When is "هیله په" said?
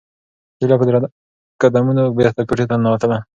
0.59-0.85